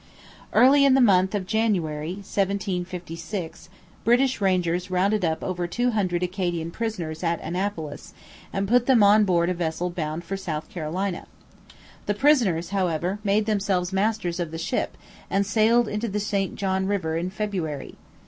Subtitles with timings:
[0.51, 3.69] Early in the month of January 1756
[4.03, 8.15] British rangers rounded up over two hundred Acadian prisoners at Annapolis,
[8.51, 11.27] and put them on board a vessel bound for South Carolina.
[12.07, 14.97] The prisoners, however, made themselves masters of the ship
[15.29, 17.93] and sailed into the St John river in February.